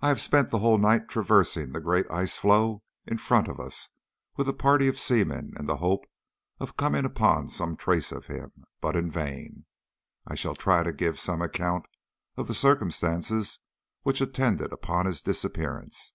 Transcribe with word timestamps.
I 0.00 0.06
have 0.06 0.20
spent 0.20 0.50
the 0.50 0.60
whole 0.60 0.78
night 0.78 1.08
traversing 1.08 1.72
the 1.72 1.80
great 1.80 2.06
ice 2.12 2.38
floe 2.38 2.84
in 3.08 3.18
front 3.18 3.48
of 3.48 3.58
us 3.58 3.88
with 4.36 4.48
a 4.48 4.52
party 4.52 4.86
of 4.86 4.96
seamen 5.00 5.52
in 5.58 5.66
the 5.66 5.78
hope 5.78 6.04
of 6.60 6.76
coming 6.76 7.04
upon 7.04 7.48
some 7.48 7.76
trace 7.76 8.12
of 8.12 8.28
him, 8.28 8.52
but 8.80 8.94
in 8.94 9.10
vain. 9.10 9.64
I 10.28 10.36
shall 10.36 10.54
try 10.54 10.84
to 10.84 10.92
give 10.92 11.18
some 11.18 11.42
account 11.42 11.86
of 12.36 12.46
the 12.46 12.54
circumstances 12.54 13.58
which 14.02 14.20
attended 14.20 14.72
upon 14.72 15.06
his 15.06 15.22
disappearance. 15.22 16.12